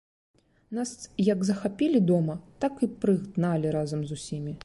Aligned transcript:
Нас 0.77 0.93
як 1.23 1.43
захапілі 1.49 2.01
дома, 2.13 2.37
так 2.65 2.83
і 2.87 2.91
прыгналі 3.05 3.77
разам 3.79 4.01
з 4.05 4.19
усімі. 4.21 4.59